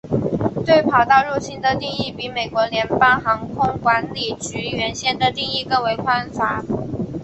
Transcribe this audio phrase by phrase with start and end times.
[0.65, 6.65] 对跑道入侵的定义比美国联邦航空管理局原先的定义更为宽泛。